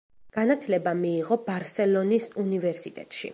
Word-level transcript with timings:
განათლება 0.37 0.93
მიიღო 1.01 1.37
ბარსელონის 1.51 2.27
უნივერსიტეტში. 2.45 3.29